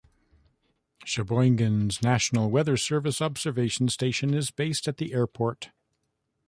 Sheboygan's 1.05 2.01
National 2.01 2.49
Weather 2.49 2.75
Service 2.75 3.21
observation 3.21 3.87
station 3.89 4.33
is 4.33 4.49
based 4.49 4.87
at 4.87 4.97
the 4.97 5.13
airport. 5.13 5.69